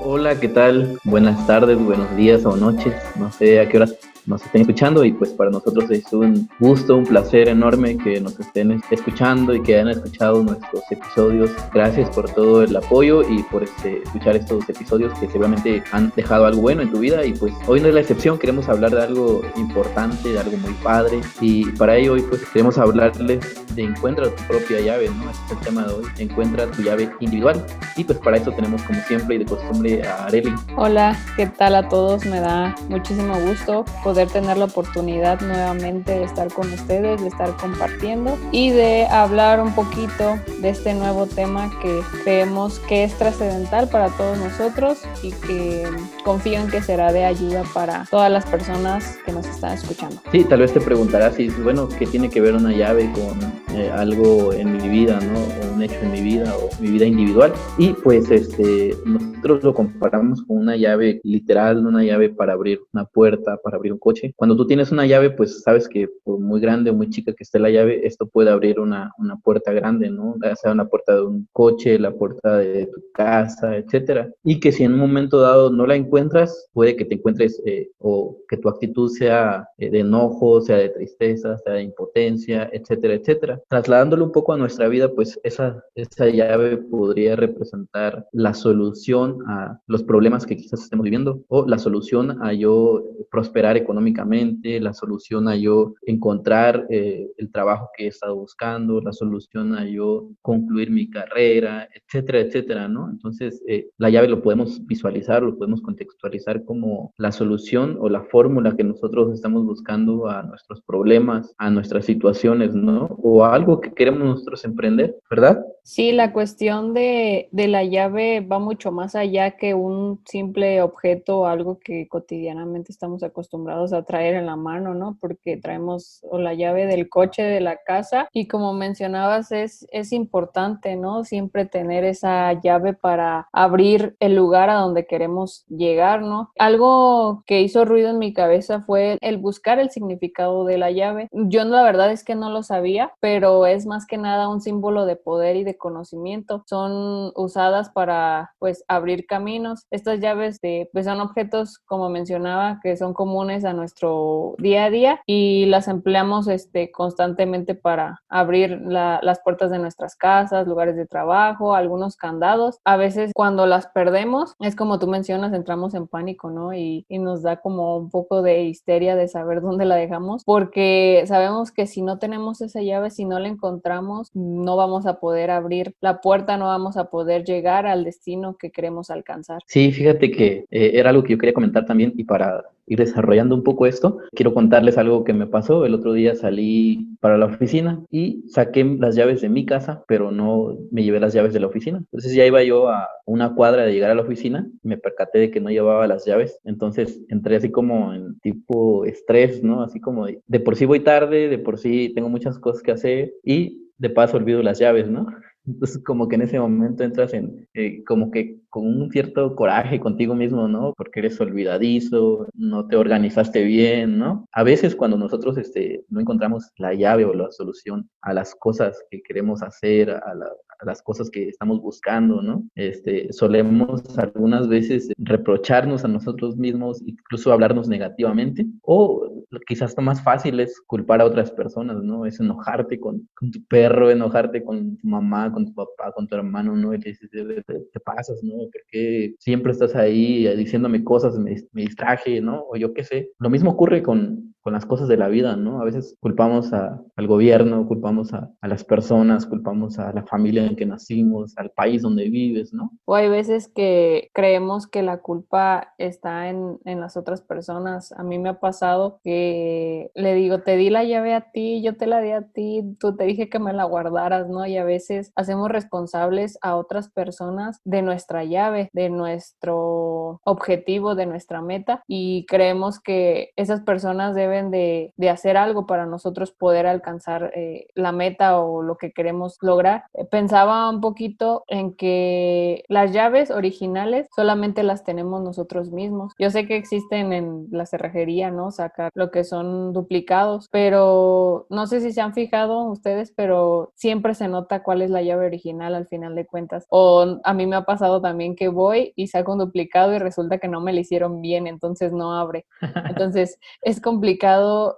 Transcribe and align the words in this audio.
Hola, 0.00 0.38
¿qué 0.38 0.48
tal? 0.48 0.98
Buenas 1.02 1.44
tardes, 1.46 1.76
buenos 1.76 2.16
días 2.16 2.44
o 2.46 2.56
noches. 2.56 2.94
No 3.16 3.32
sé 3.32 3.58
a 3.58 3.68
qué 3.68 3.78
horas 3.78 3.96
nos 4.28 4.44
estén 4.44 4.60
escuchando 4.60 5.04
y 5.04 5.12
pues 5.12 5.30
para 5.30 5.50
nosotros 5.50 5.90
es 5.90 6.12
un 6.12 6.48
gusto, 6.60 6.96
un 6.96 7.04
placer 7.04 7.48
enorme 7.48 7.96
que 7.96 8.20
nos 8.20 8.38
estén 8.38 8.80
escuchando 8.90 9.54
y 9.54 9.62
que 9.62 9.76
hayan 9.76 9.88
escuchado 9.88 10.42
nuestros 10.42 10.82
episodios. 10.90 11.50
Gracias 11.72 12.10
por 12.10 12.30
todo 12.30 12.62
el 12.62 12.76
apoyo 12.76 13.22
y 13.22 13.42
por 13.44 13.62
este, 13.62 14.02
escuchar 14.02 14.36
estos 14.36 14.68
episodios 14.68 15.18
que 15.18 15.28
seguramente 15.28 15.82
han 15.92 16.12
dejado 16.14 16.44
algo 16.44 16.60
bueno 16.60 16.82
en 16.82 16.90
tu 16.90 16.98
vida 16.98 17.24
y 17.24 17.32
pues 17.32 17.54
hoy 17.66 17.80
no 17.80 17.88
es 17.88 17.94
la 17.94 18.00
excepción, 18.00 18.38
queremos 18.38 18.68
hablar 18.68 18.90
de 18.90 19.02
algo 19.02 19.40
importante, 19.56 20.28
de 20.28 20.38
algo 20.38 20.58
muy 20.58 20.74
padre 20.82 21.20
y 21.40 21.64
para 21.72 21.96
ello 21.96 22.12
hoy 22.12 22.22
pues 22.22 22.44
queremos 22.50 22.76
hablarles 22.76 23.64
de 23.74 23.84
encuentra 23.84 24.28
tu 24.28 24.42
propia 24.44 24.80
llave, 24.80 25.08
¿no? 25.08 25.30
Este 25.30 25.44
es 25.46 25.52
el 25.52 25.58
tema 25.60 25.84
de 25.84 25.94
hoy, 25.94 26.04
encuentra 26.18 26.66
tu 26.66 26.82
llave 26.82 27.10
individual 27.20 27.64
y 27.96 28.04
pues 28.04 28.18
para 28.18 28.36
eso 28.36 28.52
tenemos 28.52 28.82
como 28.82 29.00
siempre 29.04 29.36
y 29.36 29.38
de 29.38 29.46
costumbre 29.46 30.06
a 30.06 30.26
Areli. 30.26 30.52
Hola, 30.76 31.18
¿qué 31.36 31.46
tal 31.46 31.74
a 31.76 31.88
todos? 31.88 32.26
Me 32.26 32.40
da 32.40 32.74
muchísimo 32.90 33.34
gusto 33.40 33.86
poder 34.04 34.17
tener 34.26 34.56
la 34.56 34.66
oportunidad 34.66 35.40
nuevamente 35.40 36.18
de 36.18 36.24
estar 36.24 36.52
con 36.52 36.72
ustedes, 36.72 37.20
de 37.20 37.28
estar 37.28 37.56
compartiendo 37.56 38.38
y 38.52 38.70
de 38.70 39.06
hablar 39.06 39.60
un 39.60 39.74
poquito 39.74 40.38
de 40.60 40.70
este 40.70 40.94
nuevo 40.94 41.26
tema 41.26 41.70
que 41.80 42.00
creemos 42.24 42.78
que 42.80 43.04
es 43.04 43.14
trascendental 43.14 43.88
para 43.88 44.08
todos 44.10 44.38
nosotros 44.38 44.98
y 45.22 45.32
que 45.32 45.86
confío 46.24 46.60
en 46.60 46.68
que 46.68 46.82
será 46.82 47.12
de 47.12 47.24
ayuda 47.24 47.64
para 47.74 48.04
todas 48.10 48.30
las 48.30 48.44
personas 48.46 49.18
que 49.24 49.32
nos 49.32 49.46
están 49.46 49.72
escuchando. 49.72 50.20
Sí, 50.32 50.44
tal 50.44 50.60
vez 50.60 50.72
te 50.72 50.80
preguntarás 50.80 51.34
si, 51.34 51.48
bueno, 51.48 51.88
¿qué 51.88 52.06
tiene 52.06 52.28
que 52.28 52.40
ver 52.40 52.54
una 52.54 52.72
llave 52.72 53.10
con 53.12 53.47
eh, 53.74 53.90
algo 53.90 54.52
en 54.52 54.76
mi 54.76 54.88
vida, 54.88 55.20
¿no? 55.20 55.38
O 55.38 55.74
un 55.74 55.82
hecho 55.82 56.00
en 56.02 56.12
mi 56.12 56.20
vida 56.20 56.54
o 56.56 56.68
mi 56.80 56.90
vida 56.90 57.06
individual. 57.06 57.52
Y 57.76 57.92
pues 57.92 58.30
este, 58.30 58.94
nosotros 59.04 59.62
lo 59.62 59.74
comparamos 59.74 60.42
con 60.42 60.58
una 60.58 60.76
llave 60.76 61.20
literal, 61.22 61.86
una 61.86 62.02
llave 62.02 62.30
para 62.30 62.54
abrir 62.54 62.80
una 62.92 63.04
puerta, 63.04 63.58
para 63.62 63.76
abrir 63.76 63.92
un 63.92 63.98
coche. 63.98 64.32
Cuando 64.36 64.56
tú 64.56 64.66
tienes 64.66 64.90
una 64.90 65.06
llave, 65.06 65.30
pues 65.30 65.62
sabes 65.62 65.88
que 65.88 66.08
por 66.24 66.40
muy 66.40 66.60
grande 66.60 66.90
o 66.90 66.94
muy 66.94 67.10
chica 67.10 67.32
que 67.32 67.44
esté 67.44 67.58
la 67.58 67.70
llave, 67.70 68.06
esto 68.06 68.26
puede 68.26 68.50
abrir 68.50 68.80
una, 68.80 69.12
una 69.18 69.36
puerta 69.36 69.72
grande, 69.72 70.10
¿no? 70.10 70.34
Ya 70.42 70.56
sea 70.56 70.72
una 70.72 70.86
puerta 70.86 71.14
de 71.14 71.22
un 71.22 71.48
coche, 71.52 71.98
la 71.98 72.12
puerta 72.12 72.58
de 72.58 72.86
tu 72.86 73.00
casa, 73.12 73.76
etcétera. 73.76 74.30
Y 74.42 74.60
que 74.60 74.72
si 74.72 74.84
en 74.84 74.94
un 74.94 74.98
momento 74.98 75.40
dado 75.40 75.70
no 75.70 75.86
la 75.86 75.96
encuentras, 75.96 76.68
puede 76.72 76.96
que 76.96 77.04
te 77.04 77.16
encuentres 77.16 77.62
eh, 77.66 77.90
o 77.98 78.38
que 78.48 78.56
tu 78.56 78.68
actitud 78.68 79.08
sea 79.10 79.68
eh, 79.78 79.90
de 79.90 80.00
enojo, 80.00 80.60
sea 80.60 80.78
de 80.78 80.88
tristeza, 80.88 81.56
sea 81.58 81.74
de 81.74 81.82
impotencia, 81.82 82.68
etcétera, 82.72 83.14
etcétera. 83.14 83.57
Trasladándolo 83.68 84.24
un 84.24 84.32
poco 84.32 84.52
a 84.52 84.56
nuestra 84.56 84.88
vida, 84.88 85.10
pues 85.14 85.38
esa, 85.42 85.82
esa 85.94 86.28
llave 86.28 86.76
podría 86.76 87.36
representar 87.36 88.26
la 88.32 88.54
solución 88.54 89.38
a 89.46 89.78
los 89.86 90.02
problemas 90.02 90.46
que 90.46 90.56
quizás 90.56 90.82
estemos 90.82 91.04
viviendo 91.04 91.42
o 91.48 91.66
la 91.66 91.78
solución 91.78 92.42
a 92.42 92.52
yo 92.52 93.02
prosperar 93.30 93.76
económicamente 93.76 94.80
la 94.80 94.92
solución 94.92 95.48
a 95.48 95.56
yo 95.56 95.94
encontrar 96.06 96.86
eh, 96.90 97.30
el 97.36 97.50
trabajo 97.50 97.90
que 97.96 98.04
he 98.04 98.08
estado 98.08 98.36
buscando, 98.36 99.00
la 99.00 99.12
solución 99.12 99.74
a 99.74 99.84
yo 99.84 100.28
concluir 100.42 100.90
mi 100.90 101.08
carrera, 101.10 101.88
etcétera, 101.94 102.40
etcétera, 102.40 102.88
¿no? 102.88 103.10
Entonces, 103.10 103.62
eh, 103.66 103.88
la 103.98 104.10
llave 104.10 104.28
lo 104.28 104.42
podemos 104.42 104.84
visualizar, 104.86 105.42
lo 105.42 105.56
podemos 105.56 105.82
contextualizar 105.82 106.64
como 106.64 107.12
la 107.18 107.32
solución 107.32 107.96
o 108.00 108.08
la 108.08 108.22
fórmula 108.24 108.76
que 108.76 108.84
nosotros 108.84 109.32
estamos 109.32 109.64
buscando 109.64 110.28
a 110.28 110.42
nuestros 110.42 110.80
problemas, 110.82 111.54
a 111.58 111.70
nuestras 111.70 112.04
situaciones, 112.04 112.74
¿no? 112.74 113.06
O 113.22 113.44
a 113.44 113.47
algo 113.48 113.80
que 113.80 113.92
queremos 113.92 114.20
nosotros 114.20 114.64
emprender, 114.64 115.16
¿verdad? 115.30 115.64
Sí, 115.82 116.12
la 116.12 116.32
cuestión 116.32 116.92
de, 116.92 117.48
de 117.50 117.66
la 117.66 117.82
llave 117.82 118.40
va 118.40 118.58
mucho 118.58 118.92
más 118.92 119.14
allá 119.14 119.52
que 119.52 119.72
un 119.74 120.20
simple 120.26 120.82
objeto 120.82 121.40
o 121.40 121.46
algo 121.46 121.78
que 121.78 122.08
cotidianamente 122.08 122.92
estamos 122.92 123.22
acostumbrados 123.22 123.92
a 123.92 124.04
traer 124.04 124.34
en 124.34 124.46
la 124.46 124.56
mano, 124.56 124.94
¿no? 124.94 125.16
Porque 125.18 125.56
traemos 125.56 126.20
o 126.22 126.38
la 126.38 126.52
llave 126.52 126.86
del 126.86 127.08
coche 127.08 127.42
de 127.42 127.60
la 127.60 127.78
casa 127.78 128.28
y 128.32 128.48
como 128.48 128.74
mencionabas 128.74 129.50
es, 129.50 129.86
es 129.90 130.12
importante, 130.12 130.96
¿no? 130.96 131.24
Siempre 131.24 131.64
tener 131.64 132.04
esa 132.04 132.52
llave 132.60 132.92
para 132.92 133.48
abrir 133.52 134.16
el 134.20 134.34
lugar 134.34 134.70
a 134.70 134.74
donde 134.74 135.06
queremos 135.06 135.64
llegar, 135.68 136.20
¿no? 136.20 136.50
Algo 136.58 137.44
que 137.46 137.62
hizo 137.62 137.84
ruido 137.84 138.10
en 138.10 138.18
mi 138.18 138.32
cabeza 138.32 138.82
fue 138.82 139.16
el 139.20 139.38
buscar 139.38 139.78
el 139.78 139.90
significado 139.90 140.64
de 140.64 140.78
la 140.78 140.90
llave. 140.90 141.28
Yo 141.32 141.64
la 141.64 141.82
verdad 141.82 142.12
es 142.12 142.24
que 142.24 142.34
no 142.34 142.50
lo 142.50 142.62
sabía, 142.62 143.12
pero 143.20 143.37
es 143.66 143.86
más 143.86 144.06
que 144.06 144.18
nada 144.18 144.48
un 144.48 144.60
símbolo 144.60 145.06
de 145.06 145.16
poder 145.16 145.56
y 145.56 145.64
de 145.64 145.76
conocimiento. 145.76 146.62
Son 146.66 147.32
usadas 147.36 147.90
para 147.90 148.54
pues 148.58 148.84
abrir 148.88 149.26
caminos. 149.26 149.86
Estas 149.90 150.20
llaves 150.20 150.60
de, 150.60 150.88
pues 150.92 151.06
son 151.06 151.20
objetos 151.20 151.78
como 151.78 152.10
mencionaba 152.10 152.80
que 152.82 152.96
son 152.96 153.14
comunes 153.14 153.64
a 153.64 153.72
nuestro 153.72 154.54
día 154.58 154.84
a 154.84 154.90
día 154.90 155.20
y 155.26 155.66
las 155.66 155.88
empleamos 155.88 156.48
este, 156.48 156.90
constantemente 156.90 157.74
para 157.74 158.22
abrir 158.28 158.80
las 158.82 159.40
puertas 159.40 159.70
de 159.70 159.78
nuestras 159.78 160.16
casas, 160.16 160.66
lugares 160.66 160.96
de 160.96 161.06
trabajo, 161.06 161.74
algunos 161.74 162.16
candados. 162.16 162.78
A 162.84 162.96
veces 162.96 163.32
cuando 163.34 163.66
las 163.66 163.86
perdemos, 163.88 164.54
es 164.60 164.76
como 164.76 164.98
tú 164.98 165.06
mencionas, 165.06 165.52
entramos 165.52 165.94
en 165.94 166.08
pánico, 166.08 166.50
¿no? 166.50 166.74
Y, 166.74 167.06
y 167.08 167.18
nos 167.18 167.42
da 167.42 167.60
como 167.60 167.96
un 167.96 168.10
poco 168.10 168.42
de 168.42 168.62
histeria 168.62 169.16
de 169.16 169.28
saber 169.28 169.60
dónde 169.60 169.84
la 169.84 169.96
dejamos, 169.96 170.44
porque 170.44 171.24
sabemos 171.26 171.72
que 171.72 171.86
si 171.86 172.02
no 172.02 172.18
tenemos 172.18 172.60
esa 172.60 172.82
llave, 172.82 173.10
si 173.10 173.24
no 173.28 173.38
la 173.38 173.48
encontramos, 173.48 174.30
no 174.34 174.76
vamos 174.76 175.06
a 175.06 175.20
poder 175.20 175.50
abrir 175.50 175.94
la 176.00 176.20
puerta, 176.20 176.56
no 176.56 176.66
vamos 176.66 176.96
a 176.96 177.10
poder 177.10 177.44
llegar 177.44 177.86
al 177.86 178.04
destino 178.04 178.56
que 178.56 178.70
queremos 178.70 179.10
alcanzar. 179.10 179.60
Sí, 179.66 179.92
fíjate 179.92 180.30
que 180.30 180.64
eh, 180.70 180.92
era 180.94 181.10
algo 181.10 181.22
que 181.22 181.32
yo 181.32 181.38
quería 181.38 181.54
comentar 181.54 181.84
también 181.86 182.12
y 182.16 182.24
para 182.24 182.64
ir 182.88 182.98
desarrollando 182.98 183.54
un 183.54 183.62
poco 183.62 183.86
esto, 183.86 184.18
quiero 184.32 184.54
contarles 184.54 184.98
algo 184.98 185.24
que 185.24 185.32
me 185.32 185.46
pasó. 185.46 185.84
El 185.84 185.94
otro 185.94 186.12
día 186.12 186.34
salí 186.34 187.08
para 187.20 187.38
la 187.38 187.46
oficina 187.46 188.02
y 188.10 188.44
saqué 188.48 188.84
las 188.84 189.16
llaves 189.16 189.40
de 189.40 189.48
mi 189.48 189.66
casa, 189.66 190.04
pero 190.06 190.30
no 190.30 190.76
me 190.90 191.02
llevé 191.02 191.20
las 191.20 191.32
llaves 191.32 191.52
de 191.52 191.60
la 191.60 191.66
oficina. 191.66 191.98
Entonces 191.98 192.34
ya 192.34 192.46
iba 192.46 192.62
yo 192.62 192.88
a 192.88 193.08
una 193.26 193.54
cuadra 193.54 193.84
de 193.84 193.92
llegar 193.92 194.10
a 194.10 194.14
la 194.14 194.22
oficina, 194.22 194.68
me 194.82 194.98
percaté 194.98 195.38
de 195.38 195.50
que 195.50 195.60
no 195.60 195.70
llevaba 195.70 196.06
las 196.06 196.24
llaves. 196.24 196.58
Entonces 196.64 197.24
entré 197.28 197.56
así 197.56 197.70
como 197.70 198.12
en 198.14 198.38
tipo 198.40 199.04
estrés, 199.04 199.62
¿no? 199.62 199.82
Así 199.82 200.00
como 200.00 200.26
de, 200.26 200.40
de 200.46 200.60
por 200.60 200.76
sí 200.76 200.84
voy 200.86 201.00
tarde, 201.00 201.48
de 201.48 201.58
por 201.58 201.78
sí 201.78 202.12
tengo 202.14 202.28
muchas 202.28 202.58
cosas 202.58 202.82
que 202.82 202.92
hacer 202.92 203.32
y 203.44 203.88
de 203.98 204.10
paso 204.10 204.36
olvido 204.36 204.62
las 204.62 204.78
llaves, 204.78 205.10
¿no? 205.10 205.26
Entonces, 205.68 206.02
como 206.02 206.28
que 206.28 206.36
en 206.36 206.42
ese 206.42 206.58
momento 206.58 207.04
entras 207.04 207.34
en, 207.34 207.68
eh, 207.74 208.02
como 208.04 208.30
que 208.30 208.58
con 208.70 208.86
un 208.86 209.10
cierto 209.10 209.54
coraje 209.54 210.00
contigo 210.00 210.34
mismo, 210.34 210.66
¿no? 210.66 210.94
Porque 210.96 211.20
eres 211.20 211.40
olvidadizo, 211.40 212.46
no 212.54 212.86
te 212.86 212.96
organizaste 212.96 213.62
bien, 213.64 214.18
¿no? 214.18 214.46
A 214.52 214.62
veces 214.62 214.96
cuando 214.96 215.16
nosotros 215.18 215.58
este, 215.58 216.04
no 216.08 216.20
encontramos 216.20 216.70
la 216.78 216.94
llave 216.94 217.24
o 217.24 217.34
la 217.34 217.50
solución 217.50 218.08
a 218.22 218.32
las 218.32 218.54
cosas 218.54 219.02
que 219.10 219.22
queremos 219.22 219.62
hacer, 219.62 220.10
a, 220.10 220.34
la, 220.34 220.50
las 220.84 221.02
cosas 221.02 221.30
que 221.30 221.48
estamos 221.48 221.80
buscando, 221.80 222.42
¿no? 222.42 222.64
Este, 222.74 223.32
solemos 223.32 224.02
algunas 224.18 224.68
veces 224.68 225.10
reprocharnos 225.18 226.04
a 226.04 226.08
nosotros 226.08 226.56
mismos, 226.56 227.02
incluso 227.06 227.52
hablarnos 227.52 227.88
negativamente, 227.88 228.66
o 228.82 229.44
quizás 229.66 229.94
lo 229.96 230.02
más 230.02 230.22
fácil 230.22 230.60
es 230.60 230.80
culpar 230.80 231.20
a 231.20 231.24
otras 231.26 231.50
personas, 231.50 232.02
¿no? 232.02 232.26
Es 232.26 232.40
enojarte 232.40 233.00
con, 233.00 233.28
tu 233.52 233.64
perro, 233.68 234.10
enojarte 234.10 234.62
con 234.62 234.96
tu 234.96 235.06
mamá, 235.06 235.52
con 235.52 235.66
tu 235.66 235.74
papá, 235.74 236.12
con 236.12 236.26
tu 236.28 236.34
hermano, 236.36 236.76
¿no? 236.76 236.94
Y 236.94 237.00
te 237.00 237.10
dices, 237.10 237.30
te, 237.30 238.00
pasas, 238.00 238.42
¿no? 238.42 238.54
Porque 238.72 239.34
siempre 239.38 239.72
estás 239.72 239.94
ahí 239.94 240.46
diciéndome 240.56 241.04
cosas, 241.04 241.38
me, 241.38 241.56
me 241.72 241.82
distraje, 241.82 242.40
¿no? 242.40 242.64
O 242.68 242.76
yo 242.76 242.92
qué 242.94 243.04
sé. 243.04 243.30
Lo 243.38 243.50
mismo 243.50 243.70
ocurre 243.70 244.02
con, 244.02 244.47
con 244.68 244.74
las 244.74 244.84
cosas 244.84 245.08
de 245.08 245.16
la 245.16 245.28
vida, 245.28 245.56
¿no? 245.56 245.80
A 245.80 245.84
veces 245.86 246.14
culpamos 246.20 246.74
a, 246.74 247.00
al 247.16 247.26
gobierno, 247.26 247.86
culpamos 247.86 248.34
a, 248.34 248.50
a, 248.60 248.68
las 248.68 248.84
personas, 248.84 249.46
culpamos 249.46 249.98
a 249.98 250.12
la 250.12 250.24
familia 250.24 250.66
en 250.66 250.76
que 250.76 250.84
nacimos, 250.84 251.56
al 251.56 251.70
país 251.70 252.02
donde 252.02 252.28
vives, 252.28 252.74
¿no? 252.74 252.90
O 253.06 253.14
hay 253.14 253.30
veces 253.30 253.72
que 253.74 254.28
creemos 254.34 254.86
que 254.86 255.02
la 255.02 255.22
culpa 255.22 255.94
está 255.96 256.50
en, 256.50 256.78
en 256.84 257.00
las 257.00 257.16
otras 257.16 257.40
personas. 257.40 258.12
A 258.12 258.22
mí 258.22 258.38
me 258.38 258.50
ha 258.50 258.60
pasado 258.60 259.20
que 259.24 260.10
le 260.14 260.34
digo, 260.34 260.60
te 260.60 260.76
di 260.76 260.90
la 260.90 261.02
llave 261.02 261.32
a 261.32 261.50
ti, 261.50 261.80
yo 261.82 261.96
te 261.96 262.06
la 262.06 262.20
di 262.20 262.32
a 262.32 262.42
ti, 262.42 262.94
tú 263.00 263.16
te 263.16 263.24
dije 263.24 263.48
que 263.48 263.58
me 263.58 263.72
la 263.72 263.84
guardaras, 263.84 264.50
¿no? 264.50 264.66
Y 264.66 264.76
a 264.76 264.84
veces 264.84 265.32
hacemos 265.34 265.70
responsables 265.70 266.58
a 266.60 266.76
otras 266.76 267.08
personas 267.08 267.80
de 267.86 268.02
nuestra 268.02 268.44
llave, 268.44 268.90
de 268.92 269.08
nuestro 269.08 270.42
objetivo, 270.44 271.14
de 271.14 271.24
nuestra 271.24 271.62
meta 271.62 272.02
y 272.06 272.44
creemos 272.44 273.00
que 273.00 273.52
esas 273.56 273.80
personas 273.80 274.34
deben 274.34 274.57
deben 274.58 274.70
de, 274.70 275.28
hacer 275.28 275.56
algo 275.56 275.86
para 275.86 276.06
nosotros 276.06 276.52
poder 276.52 276.86
alcanzar 276.86 277.52
eh, 277.54 277.88
la 277.94 278.12
meta 278.12 278.58
o 278.58 278.82
lo 278.82 278.96
que 278.96 279.12
queremos 279.12 279.58
lograr. 279.60 280.04
Eh, 280.14 280.24
pensaba 280.24 280.88
un 280.88 281.00
poquito 281.00 281.64
en 281.68 281.94
que 281.94 282.84
las 282.88 283.12
llaves 283.12 283.50
originales 283.50 284.28
solamente 284.34 284.82
las 284.82 285.04
tenemos 285.04 285.42
nosotros 285.42 285.90
mismos. 285.90 286.32
Yo 286.38 286.50
sé 286.50 286.66
que 286.66 286.76
existen 286.76 287.32
en 287.32 287.68
la 287.70 287.86
cerrajería, 287.86 288.50
¿no? 288.50 288.70
Sacar 288.70 289.10
lo 289.14 289.30
que 289.30 289.44
son 289.44 289.92
duplicados, 289.92 290.68
pero 290.70 291.66
no 291.68 291.86
sé 291.86 292.00
si 292.00 292.12
se 292.12 292.20
han 292.20 292.34
fijado 292.34 292.84
ustedes, 292.84 293.32
pero 293.36 293.92
siempre 293.94 294.34
se 294.34 294.48
nota 294.48 294.82
cuál 294.82 295.02
es 295.02 295.10
la 295.10 295.22
llave 295.22 295.46
original 295.46 295.94
al 295.94 296.06
final 296.06 296.34
de 296.34 296.46
cuentas. 296.46 296.86
O 296.88 297.38
a 297.44 297.54
mí 297.54 297.66
me 297.66 297.76
ha 297.76 297.84
pasado 297.84 298.20
también 298.20 298.56
que 298.56 298.68
voy 298.68 299.12
y 299.14 299.28
saco 299.28 299.52
un 299.52 299.58
duplicado 299.58 300.14
y 300.14 300.18
resulta 300.18 300.58
que 300.58 300.68
no 300.68 300.80
me 300.80 300.92
lo 300.92 301.00
hicieron 301.00 301.42
bien, 301.42 301.66
entonces 301.66 302.12
no 302.12 302.34
abre. 302.34 302.64
Entonces 303.08 303.58
es 303.82 304.00
complicado 304.00 304.37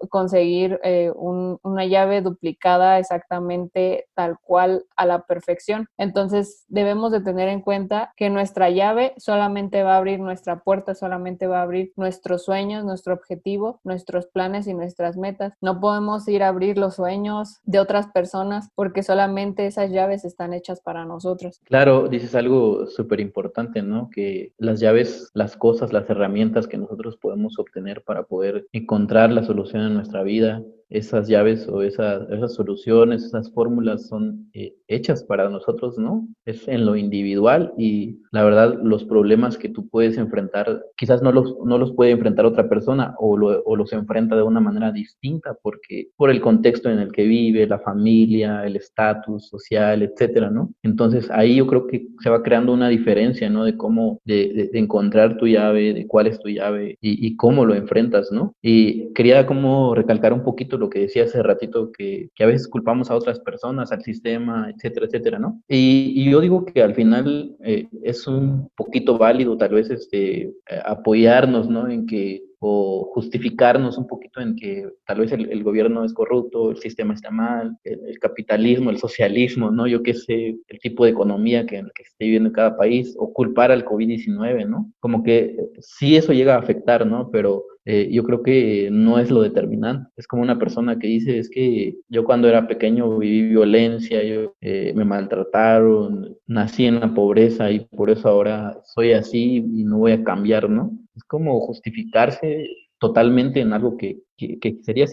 conseguir 0.09 0.79
eh, 0.83 1.13
una 1.15 1.85
llave 1.87 2.23
duplicada 2.23 2.99
exactamente 2.99 4.07
tal 4.15 4.39
cual 4.41 4.85
a 4.97 5.07
la 5.07 5.23
perfección. 5.27 5.87
Entonces 5.99 6.65
debemos 6.69 7.13
de 7.13 7.21
tener 7.21 7.49
en 7.49 7.61
cuenta 7.61 8.13
que 8.17 8.31
nuestra 8.31 8.71
llave 8.71 9.15
solamente 9.17 9.83
va 9.83 9.95
a 9.95 9.99
abrir 9.99 10.21
nuestra 10.21 10.61
puerta, 10.61 10.95
solamente 10.95 11.47
va 11.47 11.61
a 11.61 11.63
abrir 11.63 11.93
nuestros 11.97 12.45
sueños, 12.45 12.85
nuestro 12.85 13.15
objetivo, 13.15 13.81
nuestros 13.85 14.27
planes 14.27 14.67
y 14.67 14.75
nuestras 14.75 15.17
metas. 15.17 15.53
No 15.61 15.81
podemos 15.81 16.27
ir 16.29 16.43
a 16.43 16.49
abrir 16.49 16.79
los 16.79 16.97
sueños 16.97 17.61
de 17.65 17.81
otras 17.81 18.09
personas 18.09 18.69
porque 18.75 19.03
solamente 19.03 19.67
esas 19.67 19.91
llaves 19.91 20.25
están 20.25 20.53
hechas 20.53 20.81
para 20.81 21.05
nosotros. 21.05 21.61
Claro, 21.65 22.09
dices 22.09 22.35
algo 22.35 22.87
súper 22.87 23.21
importante, 23.21 23.83
¿no? 23.83 24.11
Que 24.11 24.53
las 24.59 24.81
llaves, 24.81 25.31
las 25.35 25.57
cosas, 25.57 25.93
las 25.93 26.09
herramientas 26.11 26.67
que 26.67 26.79
nosotros 26.79 27.17
podemos 27.17 27.59
obtener 27.59 28.03
para 28.03 28.25
poder 28.25 28.67
encontrar 28.73 29.30
la 29.35 29.43
solución 29.43 29.83
en 29.83 29.95
nuestra 29.95 30.23
vida, 30.23 30.63
esas 30.91 31.29
llaves 31.29 31.69
o 31.69 31.83
esas, 31.83 32.29
esas 32.31 32.55
soluciones, 32.55 33.25
esas 33.25 33.51
fórmulas 33.53 34.09
son 34.09 34.51
eh, 34.53 34.75
hechas 34.89 35.23
para 35.23 35.49
nosotros, 35.49 35.97
¿no? 35.99 36.29
Es 36.45 36.67
en 36.67 36.85
lo 36.85 36.97
individual 36.97 37.73
y 37.79 38.19
la 38.33 38.45
verdad 38.45 38.79
los 38.83 39.05
problemas 39.05 39.57
que 39.57 39.69
tú 39.69 39.89
puedes 39.89 40.19
enfrentar, 40.19 40.85
quizás 40.97 41.23
no 41.23 41.31
los, 41.31 41.57
no 41.65 41.79
los 41.79 41.93
puede 41.93 42.11
enfrentar 42.11 42.45
otra 42.45 42.69
persona 42.69 43.15
o, 43.19 43.37
lo, 43.37 43.63
o 43.63 43.77
los 43.77 43.93
enfrenta 43.93 44.35
de 44.35 44.43
una 44.43 44.61
manera 44.61 44.91
distinta 44.91 45.57
porque 45.63 46.09
por 46.17 46.31
el 46.31 46.41
contexto 46.41 46.91
en 46.91 46.99
el 46.99 47.13
que 47.13 47.25
vive, 47.25 47.67
la 47.67 47.79
familia, 47.79 48.67
el 48.67 48.77
estatus 48.77 49.49
social, 49.49 50.03
etcétera, 50.03 50.51
¿no? 50.51 50.73
Entonces 50.83 51.31
ahí 51.31 51.57
yo 51.57 51.67
creo 51.69 51.87
que 51.87 52.09
se 52.21 52.31
va 52.31 52.43
creando 52.43 52.73
una 52.73 52.89
diferencia, 52.89 53.49
¿no? 53.49 53.65
De 53.65 53.77
cómo, 53.77 54.21
de, 54.25 54.71
de, 54.73 54.79
encontrar 54.81 55.37
tu 55.37 55.47
llave, 55.47 55.95
de 55.95 56.07
cuál 56.07 56.27
es 56.27 56.41
tu 56.41 56.49
llave 56.49 56.97
y, 57.01 57.27
y 57.27 57.37
cómo 57.37 57.65
lo 57.65 57.75
enfrentas, 57.75 58.33
¿no? 58.33 58.55
Y 58.61 59.13
quería 59.13 59.47
como 59.47 59.95
recalcar 59.95 60.33
un 60.33 60.43
poquito 60.43 60.80
lo 60.81 60.91
que 60.91 61.01
decía 61.01 61.25
hace 61.25 61.43
ratito, 61.43 61.93
que, 61.93 62.31
que, 62.35 62.45
a 62.45 62.47
veces 62.47 62.69
culpamos 62.69 63.11
a 63.11 63.15
otras 63.15 63.39
personas, 63.41 63.93
al 63.93 64.03
sistema, 64.03 64.71
etcétera, 64.75 65.07
etcétera, 65.07 65.39
¿no? 65.39 65.63
Y, 65.69 66.13
y 66.17 66.31
yo 66.31 66.41
digo 66.41 66.65
que 66.65 66.83
al 66.83 66.95
final 66.95 67.57
eh, 67.61 67.87
es 68.03 68.27
un 68.27 68.69
poquito 68.77 69.19
válido 69.19 69.57
tal 69.57 69.75
vez 69.75 69.91
este, 69.91 70.43
eh, 70.43 70.53
apoyarnos, 70.85 71.69
¿no? 71.69 71.89
En 71.89 72.07
que 72.07 72.43
o 72.63 73.11
justificarnos 73.15 73.97
un 73.97 74.07
poquito 74.07 74.41
en 74.41 74.55
que 74.55 74.87
tal 75.07 75.21
vez 75.21 75.33
el, 75.33 75.65
gobierno 75.65 76.05
es 76.05 76.13
corrupto, 76.13 76.71
el 76.71 76.77
sistema 76.77 77.15
está 77.15 77.31
mal, 77.31 77.79
el, 77.85 78.19
capitalismo, 78.19 78.91
el 78.91 78.99
socialismo, 78.99 79.71
¿no? 79.71 79.87
Yo 79.87 80.03
qué 80.03 80.13
sé, 80.13 80.59
el 80.69 80.79
tipo 80.81 81.05
de 81.05 81.11
economía 81.11 81.65
que, 81.65 81.83
que 81.95 82.03
esté 82.03 82.27
viviendo 82.27 82.53
cada 82.53 82.77
país, 82.77 83.17
o 83.19 83.33
culpar 83.33 83.73
al 83.73 83.87
COVID-19, 83.87 84.69
¿no? 84.69 84.93
Como 85.01 85.23
que 85.23 85.57
sí 85.79 86.17
eso 86.17 86.35
llega 86.35 86.55
a 86.55 86.59
afectar, 86.59 87.07
¿no? 87.07 87.31
Pero 87.31 87.65
eh, 87.87 88.09
yo 88.11 88.25
creo 88.25 88.43
que 88.43 88.89
no 88.91 89.19
es 89.19 89.31
lo 89.31 89.43
determinante. 89.43 90.11
Es 90.17 90.27
como 90.27 90.43
una 90.43 90.59
persona 90.59 90.99
que 90.99 91.07
dice, 91.07 91.39
es 91.39 91.49
que 91.49 91.97
yo 92.09 92.25
cuando 92.25 92.49
era 92.49 92.69
pequeño 92.69 93.19
viví 93.19 93.49
violencia, 93.49 94.23
yo, 94.23 94.55
eh, 94.61 94.93
me 94.95 95.05
maltrataron, 95.05 96.37
nací 96.47 96.87
en 96.87 97.01
la 97.01 97.15
pobreza 97.15 97.71
y 97.71 97.81
por 97.87 98.11
eso 98.11 98.29
ahora 98.29 98.81
soy 98.85 99.13
así 99.13 99.57
y 99.57 99.85
no 99.85 99.99
voy 99.99 100.13
a 100.13 100.25
cambiar, 100.25 100.69
¿no? 100.69 100.93
Es 101.17 101.25
como 101.25 101.59
justificarse 101.61 102.67
totalmente 102.99 103.61
en 103.61 103.73
algo 103.73 103.97
que, 103.97 104.19
que, 104.37 104.79
sería 104.83 105.07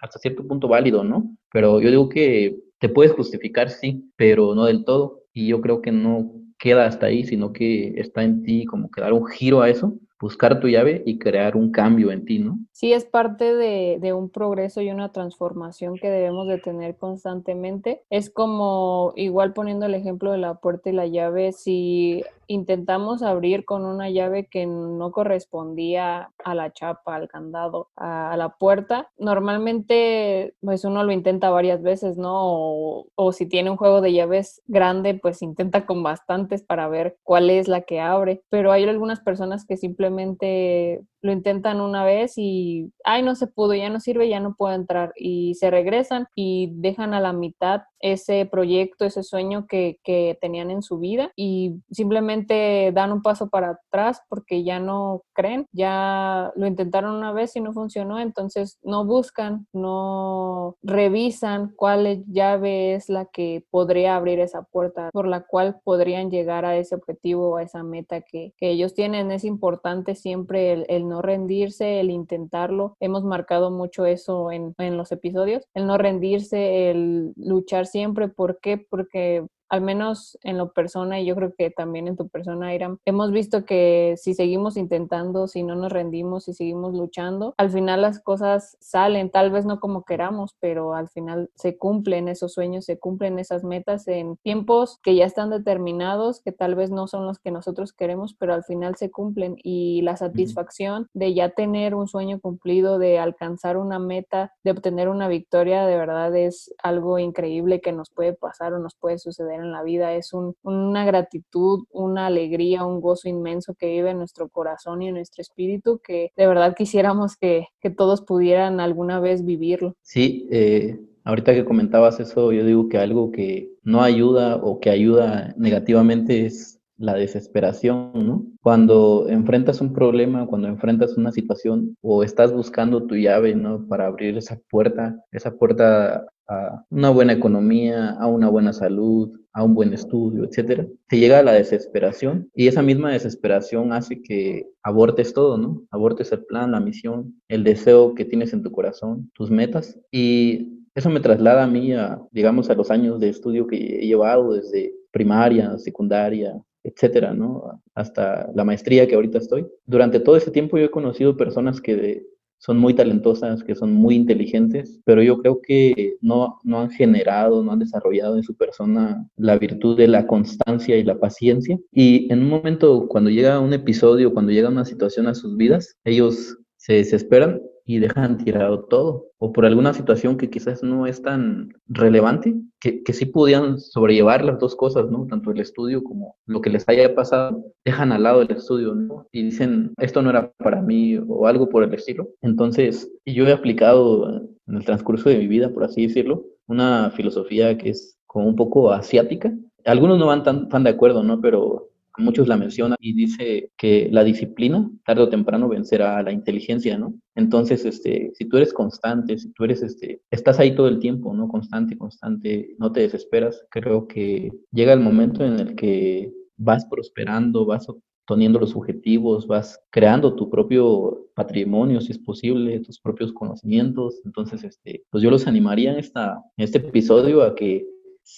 hasta 0.00 0.18
cierto 0.18 0.46
punto 0.46 0.68
válido, 0.68 1.04
¿no? 1.04 1.36
Pero 1.52 1.80
yo 1.80 1.90
digo 1.90 2.08
que 2.08 2.56
te 2.78 2.88
puedes 2.88 3.12
justificar, 3.12 3.70
sí, 3.70 4.10
pero 4.16 4.54
no 4.54 4.66
del 4.66 4.84
todo. 4.84 5.22
Y 5.32 5.48
yo 5.48 5.60
creo 5.60 5.80
que 5.80 5.92
no 5.92 6.32
queda 6.58 6.86
hasta 6.86 7.06
ahí, 7.06 7.24
sino 7.24 7.52
que 7.52 7.94
está 7.96 8.22
en 8.22 8.42
ti 8.42 8.66
como 8.66 8.90
que 8.90 9.00
dar 9.00 9.12
un 9.12 9.26
giro 9.26 9.62
a 9.62 9.70
eso 9.70 9.98
buscar 10.20 10.60
tu 10.60 10.68
llave 10.68 11.02
y 11.06 11.18
crear 11.18 11.56
un 11.56 11.72
cambio 11.72 12.12
en 12.12 12.24
ti, 12.24 12.38
¿no? 12.38 12.58
Sí, 12.72 12.92
es 12.92 13.04
parte 13.04 13.54
de, 13.54 13.98
de, 14.00 14.12
un 14.12 14.28
progreso 14.28 14.80
y 14.80 14.90
una 14.90 15.12
transformación 15.12 15.96
que 15.96 16.10
debemos 16.10 16.46
de 16.46 16.58
tener 16.58 16.96
constantemente. 16.96 18.02
Es 18.10 18.30
como, 18.30 19.12
igual 19.16 19.52
poniendo 19.52 19.86
el 19.86 19.94
ejemplo 19.94 20.32
de 20.32 20.38
la 20.38 20.54
puerta 20.54 20.90
y 20.90 20.92
la 20.92 21.06
llave, 21.06 21.52
si 21.52 22.22
intentamos 22.46 23.22
abrir 23.22 23.64
con 23.64 23.84
una 23.84 24.10
llave 24.10 24.46
que 24.46 24.66
no 24.66 25.12
correspondía 25.12 26.32
a 26.44 26.54
la 26.54 26.72
chapa, 26.72 27.14
al 27.14 27.28
candado, 27.28 27.88
a, 27.96 28.36
la 28.36 28.56
puerta, 28.56 29.08
normalmente 29.18 30.54
pues 30.60 30.84
uno 30.84 31.04
lo 31.04 31.12
intenta 31.12 31.50
varias 31.50 31.82
veces, 31.82 32.18
¿no? 32.18 32.32
O, 32.34 33.06
o 33.14 33.32
si 33.32 33.46
tiene 33.46 33.70
un 33.70 33.76
juego 33.76 34.00
de 34.00 34.12
llaves 34.12 34.62
grande, 34.66 35.14
pues 35.14 35.42
intenta 35.42 35.86
con 35.86 36.02
bastantes 36.02 36.62
para 36.62 36.88
ver 36.88 37.18
cuál 37.22 37.50
es 37.50 37.68
la 37.68 37.82
que 37.82 38.00
abre. 38.00 38.42
Pero 38.50 38.72
hay 38.72 38.84
algunas 38.84 39.20
personas 39.20 39.64
que 39.64 39.76
simplemente 39.76 40.09
simplemente 40.10 41.00
lo 41.22 41.32
intentan 41.32 41.80
una 41.80 42.04
vez 42.04 42.34
y, 42.36 42.92
ay, 43.04 43.22
no 43.22 43.34
se 43.34 43.46
pudo, 43.46 43.74
ya 43.74 43.90
no 43.90 44.00
sirve, 44.00 44.28
ya 44.28 44.40
no 44.40 44.54
puedo 44.54 44.74
entrar. 44.74 45.12
Y 45.16 45.54
se 45.54 45.70
regresan 45.70 46.26
y 46.34 46.70
dejan 46.74 47.14
a 47.14 47.20
la 47.20 47.32
mitad 47.32 47.82
ese 48.00 48.46
proyecto, 48.46 49.04
ese 49.04 49.22
sueño 49.22 49.66
que, 49.66 49.98
que 50.02 50.38
tenían 50.40 50.70
en 50.70 50.82
su 50.82 50.98
vida 50.98 51.32
y 51.36 51.74
simplemente 51.90 52.92
dan 52.94 53.12
un 53.12 53.22
paso 53.22 53.48
para 53.48 53.70
atrás 53.70 54.22
porque 54.28 54.64
ya 54.64 54.80
no 54.80 55.22
creen, 55.34 55.66
ya 55.72 56.52
lo 56.56 56.66
intentaron 56.66 57.14
una 57.14 57.32
vez 57.32 57.54
y 57.56 57.60
no 57.60 57.72
funcionó, 57.72 58.18
entonces 58.18 58.78
no 58.82 59.04
buscan, 59.04 59.66
no 59.72 60.76
revisan 60.82 61.72
cuál 61.76 62.24
llave 62.26 62.94
es 62.94 63.08
la 63.08 63.26
que 63.26 63.64
podría 63.70 64.16
abrir 64.16 64.40
esa 64.40 64.62
puerta 64.62 65.10
por 65.12 65.26
la 65.26 65.42
cual 65.42 65.80
podrían 65.84 66.30
llegar 66.30 66.64
a 66.64 66.76
ese 66.76 66.94
objetivo, 66.94 67.56
a 67.56 67.62
esa 67.62 67.82
meta 67.82 68.22
que, 68.22 68.54
que 68.56 68.70
ellos 68.70 68.94
tienen. 68.94 69.30
Es 69.30 69.44
importante 69.44 70.14
siempre 70.14 70.72
el, 70.72 70.86
el, 70.88 71.08
no 71.10 71.22
rendirse, 71.22 72.00
el 72.00 72.10
intentarlo. 72.10 72.96
Hemos 73.00 73.24
marcado 73.24 73.70
mucho 73.70 74.06
eso 74.06 74.50
en, 74.50 74.74
en 74.78 74.96
los 74.96 75.12
episodios, 75.12 75.64
el 75.74 75.86
no 75.86 75.98
rendirse, 75.98 76.90
el 76.90 77.32
luchar 77.36 77.86
siempre. 77.86 78.28
¿Por 78.28 78.60
qué? 78.60 78.78
Porque 78.78 79.46
al 79.70 79.80
menos 79.82 80.36
en 80.42 80.58
lo 80.58 80.72
persona 80.72 81.20
y 81.20 81.26
yo 81.26 81.34
creo 81.36 81.54
que 81.56 81.70
también 81.70 82.08
en 82.08 82.16
tu 82.16 82.28
persona, 82.28 82.74
Iram, 82.74 82.98
hemos 83.04 83.30
visto 83.30 83.64
que 83.64 84.14
si 84.16 84.34
seguimos 84.34 84.76
intentando, 84.76 85.46
si 85.46 85.62
no 85.62 85.76
nos 85.76 85.92
rendimos, 85.92 86.44
si 86.44 86.54
seguimos 86.54 86.92
luchando, 86.92 87.54
al 87.56 87.70
final 87.70 88.02
las 88.02 88.20
cosas 88.20 88.76
salen, 88.80 89.30
tal 89.30 89.50
vez 89.50 89.64
no 89.64 89.78
como 89.80 90.04
queramos, 90.04 90.56
pero 90.60 90.94
al 90.94 91.08
final 91.08 91.50
se 91.54 91.78
cumplen 91.78 92.28
esos 92.28 92.52
sueños, 92.52 92.84
se 92.84 92.98
cumplen 92.98 93.38
esas 93.38 93.62
metas 93.62 94.08
en 94.08 94.36
tiempos 94.42 94.98
que 95.02 95.14
ya 95.14 95.24
están 95.24 95.50
determinados, 95.50 96.42
que 96.42 96.52
tal 96.52 96.74
vez 96.74 96.90
no 96.90 97.06
son 97.06 97.26
los 97.26 97.38
que 97.38 97.52
nosotros 97.52 97.92
queremos, 97.92 98.34
pero 98.34 98.54
al 98.54 98.64
final 98.64 98.96
se 98.96 99.10
cumplen. 99.10 99.56
Y 99.62 100.02
la 100.02 100.16
satisfacción 100.16 101.08
de 101.14 101.32
ya 101.34 101.50
tener 101.50 101.94
un 101.94 102.08
sueño 102.08 102.40
cumplido, 102.40 102.98
de 102.98 103.18
alcanzar 103.18 103.76
una 103.76 103.98
meta, 103.98 104.52
de 104.64 104.72
obtener 104.72 105.08
una 105.08 105.28
victoria, 105.28 105.86
de 105.86 105.96
verdad 105.96 106.34
es 106.36 106.74
algo 106.82 107.18
increíble 107.18 107.80
que 107.80 107.92
nos 107.92 108.10
puede 108.10 108.32
pasar 108.32 108.72
o 108.72 108.78
nos 108.78 108.94
puede 108.94 109.18
suceder 109.18 109.59
en 109.60 109.72
la 109.72 109.82
vida, 109.82 110.14
es 110.14 110.32
una 110.62 111.04
gratitud, 111.04 111.84
una 111.90 112.26
alegría, 112.26 112.84
un 112.84 113.00
gozo 113.00 113.28
inmenso 113.28 113.74
que 113.74 113.86
vive 113.86 114.10
en 114.10 114.18
nuestro 114.18 114.48
corazón 114.48 115.02
y 115.02 115.08
en 115.08 115.14
nuestro 115.14 115.42
espíritu 115.42 116.00
que 116.02 116.32
de 116.36 116.46
verdad 116.46 116.74
quisiéramos 116.76 117.36
que, 117.36 117.66
todos 117.96 118.22
pudieran 118.22 118.78
alguna 118.78 119.18
vez 119.18 119.44
vivirlo. 119.44 119.94
Sí, 120.02 120.48
eh, 120.50 121.00
ahorita 121.24 121.54
que 121.54 121.64
comentabas 121.64 122.20
eso, 122.20 122.52
yo 122.52 122.64
digo 122.64 122.88
que 122.88 122.98
algo 122.98 123.32
que 123.32 123.72
no 123.82 124.02
ayuda 124.02 124.56
o 124.56 124.78
que 124.78 124.90
ayuda 124.90 125.54
negativamente 125.56 126.46
es 126.46 126.80
la 127.00 127.14
desesperación, 127.14 128.12
¿no? 128.14 128.44
Cuando 128.60 129.26
enfrentas 129.28 129.80
un 129.80 129.94
problema, 129.94 130.46
cuando 130.46 130.68
enfrentas 130.68 131.16
una 131.16 131.32
situación 131.32 131.96
o 132.02 132.22
estás 132.22 132.52
buscando 132.52 133.06
tu 133.06 133.16
llave, 133.16 133.54
¿no? 133.54 133.86
Para 133.88 134.06
abrir 134.06 134.36
esa 134.36 134.58
puerta, 134.70 135.18
esa 135.32 135.56
puerta 135.56 136.26
a 136.50 136.84
una 136.90 137.10
buena 137.10 137.32
economía, 137.32 138.10
a 138.10 138.26
una 138.26 138.48
buena 138.48 138.72
salud, 138.72 139.30
a 139.52 139.64
un 139.64 139.74
buen 139.74 139.92
estudio, 139.92 140.44
etcétera, 140.44 140.86
te 141.08 141.18
llega 141.18 141.42
la 141.42 141.52
desesperación 141.52 142.50
y 142.54 142.68
esa 142.68 142.82
misma 142.82 143.12
desesperación 143.12 143.92
hace 143.92 144.20
que 144.22 144.66
abortes 144.82 145.32
todo, 145.32 145.58
¿no? 145.58 145.82
Abortes 145.90 146.32
el 146.32 146.44
plan, 146.44 146.72
la 146.72 146.80
misión, 146.80 147.40
el 147.48 147.64
deseo 147.64 148.14
que 148.14 148.24
tienes 148.24 148.52
en 148.52 148.62
tu 148.62 148.70
corazón, 148.70 149.30
tus 149.34 149.50
metas 149.50 149.98
y 150.10 150.84
eso 150.94 151.08
me 151.08 151.20
traslada 151.20 151.64
a 151.64 151.68
mí 151.68 151.92
a, 151.92 152.20
digamos, 152.32 152.68
a 152.68 152.74
los 152.74 152.90
años 152.90 153.20
de 153.20 153.28
estudio 153.28 153.66
que 153.66 153.76
he 153.76 154.06
llevado 154.06 154.52
desde 154.52 154.92
primaria, 155.12 155.78
secundaria, 155.78 156.60
etcétera, 156.82 157.32
¿no? 157.34 157.80
Hasta 157.94 158.50
la 158.54 158.64
maestría 158.64 159.06
que 159.06 159.14
ahorita 159.14 159.38
estoy. 159.38 159.66
Durante 159.86 160.20
todo 160.20 160.36
ese 160.36 160.50
tiempo 160.50 160.78
yo 160.78 160.86
he 160.86 160.90
conocido 160.90 161.36
personas 161.36 161.80
que 161.80 162.24
son 162.60 162.78
muy 162.78 162.94
talentosas, 162.94 163.64
que 163.64 163.74
son 163.74 163.92
muy 163.92 164.14
inteligentes, 164.14 165.00
pero 165.04 165.22
yo 165.22 165.38
creo 165.38 165.60
que 165.62 166.16
no, 166.20 166.60
no 166.62 166.80
han 166.80 166.90
generado, 166.90 167.64
no 167.64 167.72
han 167.72 167.78
desarrollado 167.78 168.36
en 168.36 168.42
su 168.42 168.54
persona 168.54 169.26
la 169.36 169.58
virtud 169.58 169.96
de 169.96 170.08
la 170.08 170.26
constancia 170.26 170.96
y 170.96 171.02
la 171.02 171.18
paciencia. 171.18 171.78
Y 171.90 172.30
en 172.30 172.42
un 172.42 172.50
momento, 172.50 173.08
cuando 173.08 173.30
llega 173.30 173.58
un 173.60 173.72
episodio, 173.72 174.34
cuando 174.34 174.52
llega 174.52 174.68
una 174.68 174.84
situación 174.84 175.26
a 175.26 175.34
sus 175.34 175.56
vidas, 175.56 175.96
ellos 176.04 176.58
se 176.76 176.94
desesperan 176.94 177.62
y 177.90 177.98
dejan 177.98 178.38
tirado 178.38 178.84
todo. 178.84 179.26
O 179.38 179.52
por 179.52 179.66
alguna 179.66 179.92
situación 179.92 180.36
que 180.36 180.48
quizás 180.48 180.84
no 180.84 181.08
es 181.08 181.22
tan 181.22 181.74
relevante, 181.88 182.54
que, 182.78 183.02
que 183.02 183.12
sí 183.12 183.26
podían 183.26 183.80
sobrellevar 183.80 184.44
las 184.44 184.60
dos 184.60 184.76
cosas, 184.76 185.10
¿no? 185.10 185.26
Tanto 185.26 185.50
el 185.50 185.58
estudio 185.58 186.04
como 186.04 186.36
lo 186.46 186.60
que 186.60 186.70
les 186.70 186.88
haya 186.88 187.12
pasado, 187.16 187.64
dejan 187.84 188.12
al 188.12 188.22
lado 188.22 188.42
el 188.42 188.50
estudio, 188.52 188.94
¿no? 188.94 189.26
Y 189.32 189.42
dicen, 189.42 189.92
esto 189.98 190.22
no 190.22 190.30
era 190.30 190.52
para 190.58 190.82
mí 190.82 191.18
o 191.26 191.48
algo 191.48 191.68
por 191.68 191.82
el 191.82 191.92
estilo. 191.92 192.28
Entonces, 192.42 193.10
yo 193.26 193.48
he 193.48 193.52
aplicado 193.52 194.40
en 194.68 194.74
el 194.76 194.84
transcurso 194.84 195.28
de 195.28 195.38
mi 195.38 195.48
vida, 195.48 195.70
por 195.70 195.82
así 195.82 196.06
decirlo, 196.06 196.44
una 196.68 197.10
filosofía 197.10 197.76
que 197.76 197.90
es 197.90 198.16
como 198.28 198.46
un 198.46 198.54
poco 198.54 198.92
asiática. 198.92 199.52
Algunos 199.84 200.16
no 200.20 200.28
van 200.28 200.44
tan, 200.44 200.68
tan 200.68 200.84
de 200.84 200.90
acuerdo, 200.90 201.24
¿no? 201.24 201.40
Pero 201.40 201.88
muchos 202.18 202.48
la 202.48 202.56
mencionan 202.56 202.98
y 203.00 203.14
dice 203.14 203.72
que 203.76 204.08
la 204.10 204.24
disciplina 204.24 204.90
tarde 205.04 205.22
o 205.22 205.28
temprano 205.28 205.68
vencerá 205.68 206.18
a 206.18 206.22
la 206.22 206.32
inteligencia, 206.32 206.98
¿no? 206.98 207.14
Entonces, 207.34 207.84
este, 207.84 208.32
si 208.34 208.44
tú 208.46 208.56
eres 208.56 208.72
constante, 208.72 209.38
si 209.38 209.52
tú 209.52 209.64
eres, 209.64 209.82
este, 209.82 210.22
estás 210.30 210.58
ahí 210.58 210.74
todo 210.74 210.88
el 210.88 210.98
tiempo, 210.98 211.32
¿no? 211.34 211.48
Constante, 211.48 211.96
constante, 211.96 212.74
no 212.78 212.92
te 212.92 213.00
desesperas, 213.00 213.64
creo 213.70 214.06
que 214.06 214.50
llega 214.72 214.92
el 214.92 215.00
momento 215.00 215.44
en 215.44 215.60
el 215.60 215.74
que 215.74 216.32
vas 216.56 216.86
prosperando, 216.86 217.64
vas 217.64 217.88
obteniendo 217.88 218.60
los 218.60 218.76
objetivos, 218.76 219.46
vas 219.46 219.80
creando 219.90 220.34
tu 220.34 220.50
propio 220.50 221.30
patrimonio, 221.34 222.00
si 222.00 222.12
es 222.12 222.18
posible, 222.18 222.80
tus 222.80 223.00
propios 223.00 223.32
conocimientos. 223.32 224.20
Entonces, 224.24 224.62
este, 224.62 225.04
pues 225.10 225.22
yo 225.22 225.30
los 225.30 225.46
animaría 225.46 225.92
en, 225.92 225.98
esta, 225.98 226.42
en 226.56 226.64
este 226.64 226.78
episodio 226.78 227.42
a 227.42 227.54
que 227.54 227.86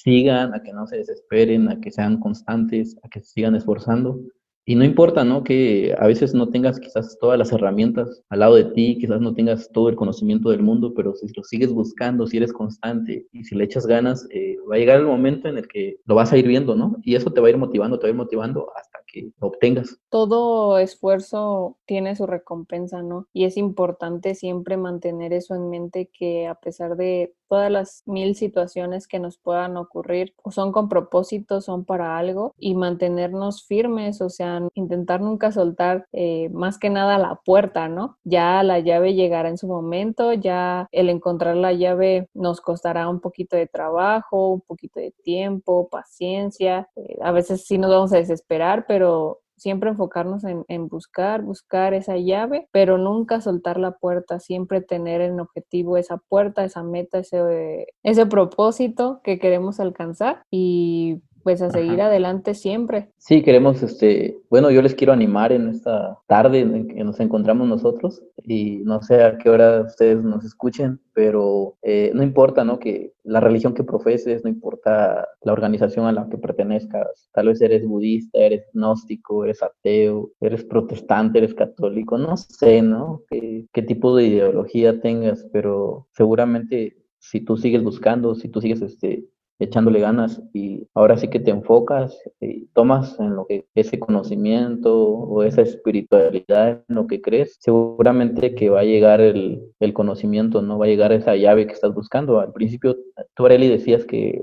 sigan, 0.00 0.54
a 0.54 0.62
que 0.62 0.72
no 0.72 0.86
se 0.86 0.96
desesperen, 0.96 1.68
a 1.68 1.80
que 1.80 1.90
sean 1.90 2.18
constantes, 2.18 2.96
a 3.02 3.08
que 3.08 3.20
sigan 3.20 3.54
esforzando. 3.54 4.20
Y 4.64 4.76
no 4.76 4.84
importa, 4.84 5.24
¿no? 5.24 5.42
Que 5.42 5.92
a 5.98 6.06
veces 6.06 6.34
no 6.34 6.48
tengas 6.48 6.78
quizás 6.78 7.18
todas 7.20 7.36
las 7.36 7.50
herramientas 7.50 8.22
al 8.28 8.40
lado 8.40 8.54
de 8.54 8.64
ti, 8.64 8.96
quizás 9.00 9.20
no 9.20 9.34
tengas 9.34 9.68
todo 9.72 9.88
el 9.88 9.96
conocimiento 9.96 10.50
del 10.50 10.62
mundo, 10.62 10.94
pero 10.94 11.14
si 11.16 11.26
lo 11.34 11.42
sigues 11.42 11.72
buscando, 11.72 12.28
si 12.28 12.36
eres 12.36 12.52
constante 12.52 13.26
y 13.32 13.42
si 13.42 13.56
le 13.56 13.64
echas 13.64 13.86
ganas, 13.86 14.24
eh, 14.30 14.56
va 14.70 14.76
a 14.76 14.78
llegar 14.78 15.00
el 15.00 15.06
momento 15.06 15.48
en 15.48 15.58
el 15.58 15.66
que 15.66 15.96
lo 16.04 16.14
vas 16.14 16.32
a 16.32 16.38
ir 16.38 16.46
viendo, 16.46 16.76
¿no? 16.76 16.96
Y 17.02 17.16
eso 17.16 17.32
te 17.32 17.40
va 17.40 17.48
a 17.48 17.50
ir 17.50 17.58
motivando, 17.58 17.98
te 17.98 18.06
va 18.06 18.08
a 18.08 18.12
ir 18.12 18.16
motivando 18.16 18.68
hasta 18.76 19.00
que 19.08 19.32
lo 19.40 19.48
obtengas. 19.48 19.98
Todo 20.10 20.78
esfuerzo 20.78 21.78
tiene 21.84 22.14
su 22.14 22.26
recompensa, 22.26 23.02
¿no? 23.02 23.26
Y 23.32 23.44
es 23.46 23.56
importante 23.56 24.36
siempre 24.36 24.76
mantener 24.76 25.32
eso 25.32 25.56
en 25.56 25.70
mente 25.70 26.08
que 26.16 26.46
a 26.46 26.54
pesar 26.54 26.96
de 26.96 27.34
todas 27.52 27.70
las 27.70 28.02
mil 28.06 28.34
situaciones 28.34 29.06
que 29.06 29.18
nos 29.18 29.36
puedan 29.36 29.76
ocurrir 29.76 30.32
son 30.50 30.72
con 30.72 30.88
propósito, 30.88 31.60
son 31.60 31.84
para 31.84 32.16
algo 32.16 32.54
y 32.56 32.74
mantenernos 32.74 33.66
firmes, 33.66 34.22
o 34.22 34.30
sea, 34.30 34.62
intentar 34.72 35.20
nunca 35.20 35.52
soltar 35.52 36.06
eh, 36.12 36.48
más 36.48 36.78
que 36.78 36.88
nada 36.88 37.18
la 37.18 37.42
puerta, 37.44 37.88
¿no? 37.88 38.16
Ya 38.24 38.62
la 38.62 38.78
llave 38.78 39.12
llegará 39.12 39.50
en 39.50 39.58
su 39.58 39.66
momento, 39.66 40.32
ya 40.32 40.88
el 40.92 41.10
encontrar 41.10 41.56
la 41.56 41.74
llave 41.74 42.26
nos 42.32 42.62
costará 42.62 43.06
un 43.10 43.20
poquito 43.20 43.54
de 43.54 43.66
trabajo, 43.66 44.48
un 44.48 44.62
poquito 44.62 44.98
de 44.98 45.12
tiempo, 45.22 45.90
paciencia, 45.90 46.88
eh, 46.96 47.18
a 47.20 47.32
veces 47.32 47.66
sí 47.66 47.76
nos 47.76 47.90
vamos 47.90 48.14
a 48.14 48.16
desesperar, 48.16 48.86
pero 48.88 49.41
siempre 49.62 49.90
enfocarnos 49.90 50.42
en, 50.44 50.88
buscar, 50.88 51.42
buscar 51.42 51.94
esa 51.94 52.16
llave, 52.16 52.68
pero 52.72 52.98
nunca 52.98 53.40
soltar 53.40 53.78
la 53.78 53.92
puerta, 53.92 54.40
siempre 54.40 54.80
tener 54.80 55.20
en 55.20 55.38
objetivo 55.38 55.96
esa 55.96 56.16
puerta, 56.16 56.64
esa 56.64 56.82
meta, 56.82 57.20
ese, 57.20 57.86
ese 58.02 58.26
propósito 58.26 59.20
que 59.22 59.38
queremos 59.38 59.78
alcanzar. 59.78 60.44
Y 60.50 61.22
pues 61.42 61.62
a 61.62 61.70
seguir 61.70 62.00
adelante 62.00 62.54
siempre. 62.54 63.10
Sí, 63.18 63.42
queremos, 63.42 63.82
este, 63.82 64.38
bueno, 64.50 64.70
yo 64.70 64.82
les 64.82 64.94
quiero 64.94 65.12
animar 65.12 65.52
en 65.52 65.68
esta 65.68 66.18
tarde 66.26 66.60
en 66.60 66.88
que 66.88 67.04
nos 67.04 67.20
encontramos 67.20 67.68
nosotros 67.68 68.22
y 68.44 68.78
no 68.84 69.02
sé 69.02 69.22
a 69.22 69.38
qué 69.38 69.50
hora 69.50 69.82
ustedes 69.82 70.22
nos 70.22 70.44
escuchen, 70.44 71.00
pero 71.14 71.76
eh, 71.82 72.10
no 72.14 72.22
importa, 72.22 72.64
¿no? 72.64 72.78
Que 72.78 73.12
la 73.24 73.40
religión 73.40 73.74
que 73.74 73.84
profeses, 73.84 74.44
no 74.44 74.50
importa 74.50 75.28
la 75.42 75.52
organización 75.52 76.06
a 76.06 76.12
la 76.12 76.28
que 76.28 76.38
pertenezcas, 76.38 77.28
tal 77.32 77.48
vez 77.48 77.60
eres 77.60 77.86
budista, 77.86 78.38
eres 78.38 78.64
gnóstico, 78.72 79.44
eres 79.44 79.62
ateo, 79.62 80.30
eres 80.40 80.64
protestante, 80.64 81.38
eres 81.38 81.54
católico, 81.54 82.18
no 82.18 82.36
sé, 82.36 82.82
¿no? 82.82 83.22
Qué, 83.28 83.66
qué 83.72 83.82
tipo 83.82 84.16
de 84.16 84.26
ideología 84.26 85.00
tengas, 85.00 85.46
pero 85.52 86.08
seguramente 86.12 86.96
si 87.22 87.40
tú 87.40 87.56
sigues 87.56 87.84
buscando, 87.84 88.34
si 88.34 88.48
tú 88.48 88.60
sigues 88.60 88.82
este, 88.82 89.24
echándole 89.62 90.00
ganas 90.00 90.42
y 90.52 90.86
ahora 90.94 91.16
sí 91.16 91.28
que 91.28 91.40
te 91.40 91.50
enfocas 91.50 92.18
y 92.40 92.66
tomas 92.74 93.18
en 93.20 93.36
lo 93.36 93.46
que 93.46 93.66
ese 93.74 93.98
conocimiento 93.98 94.96
o 94.96 95.42
esa 95.42 95.62
espiritualidad 95.62 96.82
en 96.88 96.94
lo 96.94 97.06
que 97.06 97.20
crees, 97.20 97.56
seguramente 97.60 98.54
que 98.54 98.70
va 98.70 98.80
a 98.80 98.84
llegar 98.84 99.20
el, 99.20 99.62
el 99.80 99.92
conocimiento, 99.92 100.62
no 100.62 100.78
va 100.78 100.86
a 100.86 100.88
llegar 100.88 101.12
esa 101.12 101.36
llave 101.36 101.66
que 101.66 101.72
estás 101.72 101.94
buscando. 101.94 102.40
Al 102.40 102.52
principio, 102.52 102.96
tú, 103.34 103.46
Areli, 103.46 103.68
decías 103.68 104.04
que 104.04 104.42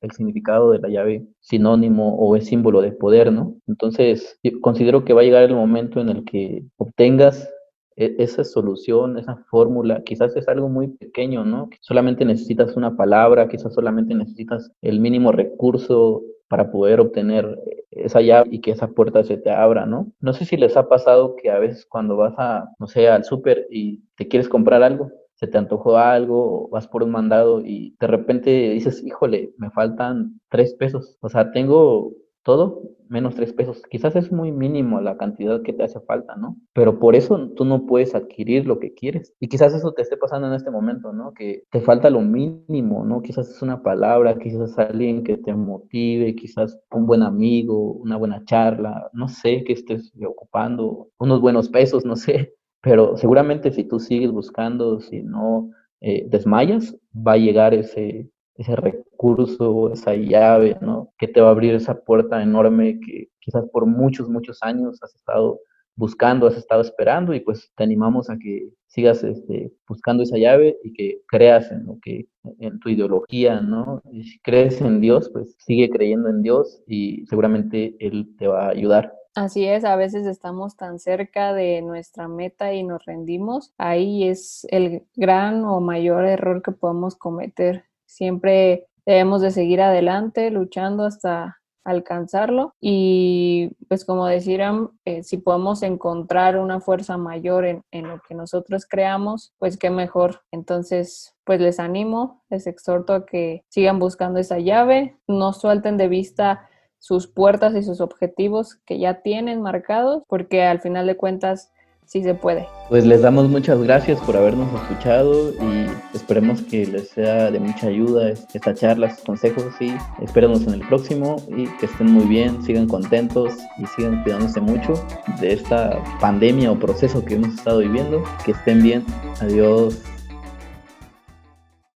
el 0.00 0.10
significado 0.12 0.70
de 0.70 0.78
la 0.78 0.88
llave 0.88 1.26
sinónimo 1.40 2.16
o 2.16 2.36
es 2.36 2.46
símbolo 2.46 2.80
de 2.80 2.92
poder, 2.92 3.32
¿no? 3.32 3.56
Entonces, 3.66 4.38
considero 4.60 5.04
que 5.04 5.12
va 5.12 5.22
a 5.22 5.24
llegar 5.24 5.42
el 5.42 5.54
momento 5.54 6.00
en 6.00 6.08
el 6.08 6.24
que 6.24 6.64
obtengas 6.76 7.48
esa 7.96 8.44
solución, 8.44 9.18
esa 9.18 9.36
fórmula, 9.50 10.02
quizás 10.04 10.36
es 10.36 10.48
algo 10.48 10.68
muy 10.68 10.88
pequeño, 10.88 11.44
¿no? 11.44 11.70
Solamente 11.80 12.24
necesitas 12.24 12.76
una 12.76 12.96
palabra, 12.96 13.48
quizás 13.48 13.74
solamente 13.74 14.14
necesitas 14.14 14.70
el 14.82 15.00
mínimo 15.00 15.32
recurso 15.32 16.22
para 16.48 16.70
poder 16.70 17.00
obtener 17.00 17.58
esa 17.90 18.20
llave 18.20 18.48
y 18.52 18.60
que 18.60 18.70
esa 18.72 18.88
puerta 18.88 19.24
se 19.24 19.36
te 19.38 19.50
abra, 19.50 19.86
¿no? 19.86 20.12
No 20.20 20.32
sé 20.32 20.44
si 20.44 20.56
les 20.56 20.76
ha 20.76 20.88
pasado 20.88 21.34
que 21.36 21.50
a 21.50 21.58
veces 21.58 21.86
cuando 21.86 22.16
vas 22.16 22.34
a, 22.38 22.68
no 22.78 22.86
sé, 22.86 23.08
al 23.08 23.24
súper 23.24 23.66
y 23.70 24.02
te 24.16 24.28
quieres 24.28 24.48
comprar 24.48 24.82
algo, 24.82 25.10
se 25.34 25.46
te 25.46 25.58
antojó 25.58 25.98
algo, 25.98 26.68
vas 26.70 26.88
por 26.88 27.02
un 27.02 27.10
mandado 27.10 27.60
y 27.64 27.94
de 28.00 28.06
repente 28.06 28.70
dices, 28.70 29.02
híjole, 29.04 29.52
me 29.58 29.70
faltan 29.70 30.40
tres 30.48 30.74
pesos. 30.74 31.18
O 31.20 31.28
sea, 31.28 31.52
tengo 31.52 32.12
todo 32.46 32.80
menos 33.08 33.34
tres 33.34 33.52
pesos. 33.52 33.82
Quizás 33.90 34.14
es 34.14 34.30
muy 34.30 34.52
mínimo 34.52 35.00
la 35.00 35.16
cantidad 35.16 35.62
que 35.62 35.72
te 35.72 35.82
hace 35.82 35.98
falta, 36.00 36.36
¿no? 36.36 36.56
Pero 36.74 37.00
por 37.00 37.16
eso 37.16 37.50
tú 37.56 37.64
no 37.64 37.86
puedes 37.86 38.14
adquirir 38.14 38.66
lo 38.66 38.78
que 38.78 38.94
quieres. 38.94 39.34
Y 39.40 39.48
quizás 39.48 39.74
eso 39.74 39.92
te 39.92 40.02
esté 40.02 40.16
pasando 40.16 40.46
en 40.46 40.54
este 40.54 40.70
momento, 40.70 41.12
¿no? 41.12 41.32
Que 41.34 41.64
te 41.70 41.80
falta 41.80 42.08
lo 42.08 42.20
mínimo, 42.20 43.04
¿no? 43.04 43.20
Quizás 43.20 43.50
es 43.50 43.62
una 43.62 43.82
palabra, 43.82 44.38
quizás 44.38 44.78
alguien 44.78 45.24
que 45.24 45.36
te 45.38 45.52
motive, 45.54 46.36
quizás 46.36 46.78
un 46.92 47.06
buen 47.06 47.22
amigo, 47.24 47.94
una 47.94 48.16
buena 48.16 48.44
charla, 48.44 49.10
no 49.12 49.26
sé 49.26 49.64
qué 49.64 49.72
estés 49.72 50.12
ocupando, 50.24 51.08
unos 51.18 51.40
buenos 51.40 51.68
pesos, 51.68 52.04
no 52.04 52.14
sé. 52.14 52.54
Pero 52.80 53.16
seguramente 53.16 53.72
si 53.72 53.82
tú 53.82 53.98
sigues 53.98 54.30
buscando, 54.30 55.00
si 55.00 55.20
no 55.20 55.70
eh, 56.00 56.24
desmayas, 56.28 56.96
va 57.12 57.32
a 57.32 57.38
llegar 57.38 57.74
ese, 57.74 58.30
ese 58.58 58.76
recurso, 58.76 59.92
esa 59.92 60.14
llave, 60.14 60.76
¿no? 60.80 61.12
Que 61.18 61.28
te 61.28 61.40
va 61.40 61.48
a 61.48 61.50
abrir 61.50 61.74
esa 61.74 62.00
puerta 62.00 62.42
enorme 62.42 63.00
que 63.00 63.28
quizás 63.40 63.64
por 63.70 63.86
muchos, 63.86 64.28
muchos 64.28 64.62
años 64.62 65.02
has 65.02 65.14
estado 65.14 65.60
buscando, 65.96 66.46
has 66.46 66.56
estado 66.56 66.82
esperando 66.82 67.34
y 67.34 67.40
pues 67.40 67.72
te 67.74 67.84
animamos 67.84 68.28
a 68.28 68.36
que 68.38 68.68
sigas 68.86 69.24
este, 69.24 69.72
buscando 69.88 70.22
esa 70.22 70.36
llave 70.36 70.76
y 70.84 70.92
que 70.92 71.22
creas 71.26 71.70
en 71.72 71.86
lo 71.86 71.98
que, 72.02 72.28
en 72.60 72.78
tu 72.80 72.90
ideología, 72.90 73.60
¿no? 73.60 74.02
Y 74.12 74.24
si 74.24 74.38
crees 74.40 74.80
en 74.80 75.00
Dios, 75.00 75.30
pues 75.32 75.56
sigue 75.58 75.88
creyendo 75.90 76.28
en 76.28 76.42
Dios 76.42 76.82
y 76.86 77.26
seguramente 77.26 77.96
Él 77.98 78.34
te 78.38 78.46
va 78.46 78.66
a 78.66 78.70
ayudar. 78.70 79.12
Así 79.34 79.66
es, 79.66 79.84
a 79.84 79.96
veces 79.96 80.26
estamos 80.26 80.76
tan 80.76 80.98
cerca 80.98 81.52
de 81.52 81.82
nuestra 81.82 82.26
meta 82.26 82.72
y 82.72 82.82
nos 82.82 83.04
rendimos. 83.04 83.74
Ahí 83.76 84.26
es 84.28 84.66
el 84.70 85.02
gran 85.14 85.64
o 85.64 85.80
mayor 85.80 86.24
error 86.24 86.62
que 86.62 86.72
podemos 86.72 87.16
cometer 87.16 87.84
siempre 88.06 88.86
debemos 89.04 89.40
de 89.40 89.50
seguir 89.50 89.80
adelante, 89.80 90.50
luchando 90.50 91.04
hasta 91.04 91.58
alcanzarlo 91.86 92.74
y 92.80 93.70
pues 93.88 94.04
como 94.04 94.26
decían, 94.26 94.90
eh, 95.04 95.22
si 95.22 95.38
podemos 95.38 95.84
encontrar 95.84 96.58
una 96.58 96.80
fuerza 96.80 97.16
mayor 97.16 97.64
en, 97.64 97.84
en, 97.92 98.08
lo 98.08 98.20
que 98.28 98.34
nosotros 98.34 98.86
creamos, 98.86 99.54
pues 99.58 99.78
qué 99.78 99.90
mejor. 99.90 100.42
Entonces, 100.50 101.36
pues 101.44 101.60
les 101.60 101.78
animo, 101.78 102.42
les 102.50 102.66
exhorto 102.66 103.14
a 103.14 103.24
que 103.24 103.64
sigan 103.68 104.00
buscando 104.00 104.40
esa 104.40 104.58
llave, 104.58 105.16
no 105.28 105.52
suelten 105.52 105.96
de 105.96 106.08
vista 106.08 106.68
sus 106.98 107.28
puertas 107.28 107.74
y 107.76 107.84
sus 107.84 108.00
objetivos 108.00 108.74
que 108.84 108.98
ya 108.98 109.22
tienen 109.22 109.62
marcados, 109.62 110.24
porque 110.26 110.64
al 110.64 110.80
final 110.80 111.06
de 111.06 111.16
cuentas 111.16 111.72
sí 112.06 112.22
se 112.22 112.34
puede. 112.34 112.66
Pues 112.88 113.04
les 113.04 113.22
damos 113.22 113.48
muchas 113.48 113.82
gracias 113.82 114.18
por 114.20 114.36
habernos 114.36 114.72
escuchado 114.80 115.50
y 115.50 115.86
esperemos 116.16 116.62
que 116.62 116.86
les 116.86 117.08
sea 117.08 117.50
de 117.50 117.58
mucha 117.58 117.88
ayuda 117.88 118.30
esta 118.30 118.74
charla, 118.74 119.08
estos 119.08 119.24
consejos 119.24 119.74
y 119.80 119.92
esperemos 120.22 120.62
en 120.66 120.74
el 120.74 120.88
próximo 120.88 121.36
y 121.48 121.66
que 121.78 121.86
estén 121.86 122.12
muy 122.12 122.24
bien, 122.26 122.62
sigan 122.62 122.86
contentos 122.86 123.54
y 123.78 123.86
sigan 123.86 124.22
cuidándose 124.22 124.60
mucho 124.60 124.94
de 125.40 125.54
esta 125.54 126.02
pandemia 126.20 126.70
o 126.70 126.78
proceso 126.78 127.24
que 127.24 127.34
hemos 127.34 127.54
estado 127.54 127.80
viviendo. 127.80 128.22
Que 128.44 128.52
estén 128.52 128.82
bien. 128.82 129.04
Adiós. 129.40 130.15